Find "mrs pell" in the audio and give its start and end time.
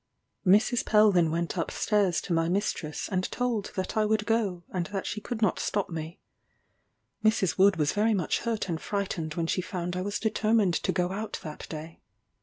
0.47-1.11